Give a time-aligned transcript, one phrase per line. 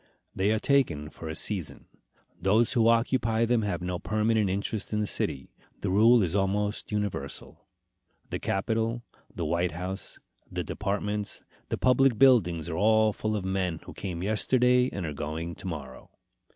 [0.35, 1.85] They are taken for a season.
[2.41, 5.53] Those who occupy them have no permanent interest in the city.
[5.81, 7.67] The rule is almost universal.
[8.31, 9.03] The Capitol,
[9.35, 10.17] the White House,
[10.51, 15.13] the departments, the public buildings are all full of men who came yesterday and are
[15.13, 16.09] going to morrow.